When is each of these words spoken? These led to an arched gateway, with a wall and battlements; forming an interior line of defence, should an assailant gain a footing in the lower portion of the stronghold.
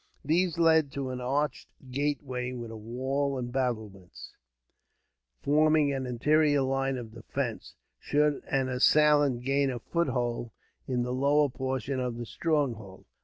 These 0.25 0.57
led 0.57 0.91
to 0.93 1.11
an 1.11 1.21
arched 1.21 1.69
gateway, 1.91 2.53
with 2.53 2.71
a 2.71 2.75
wall 2.75 3.37
and 3.37 3.51
battlements; 3.51 4.33
forming 5.43 5.93
an 5.93 6.07
interior 6.07 6.63
line 6.63 6.97
of 6.97 7.13
defence, 7.13 7.75
should 7.99 8.43
an 8.49 8.67
assailant 8.67 9.43
gain 9.43 9.69
a 9.69 9.77
footing 9.77 10.49
in 10.87 11.03
the 11.03 11.13
lower 11.13 11.49
portion 11.49 11.99
of 11.99 12.17
the 12.17 12.25
stronghold. 12.25 13.05